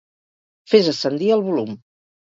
[0.71, 1.81] Fes ascendir el volum.